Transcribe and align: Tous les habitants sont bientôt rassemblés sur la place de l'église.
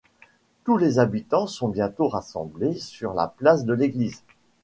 Tous 0.63 0.77
les 0.77 0.97
habitants 0.97 1.45
sont 1.45 1.67
bientôt 1.67 2.07
rassemblés 2.07 2.73
sur 2.73 3.13
la 3.13 3.27
place 3.27 3.65
de 3.65 3.73
l'église. 3.75 4.23